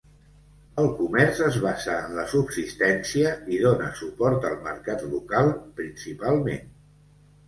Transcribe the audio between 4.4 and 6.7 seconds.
al mercat local principalment.